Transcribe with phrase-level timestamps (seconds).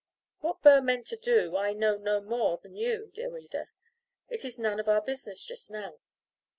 [0.39, 3.69] What Burr meant to do I know no more than you, dear reader.
[4.29, 5.99] It is none of our business just now.